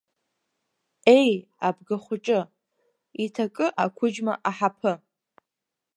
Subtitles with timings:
[1.17, 1.31] Еи,
[1.67, 2.39] Абгахәыҷы,
[3.23, 4.93] иҭакы Ақәыџьма аҳаԥы.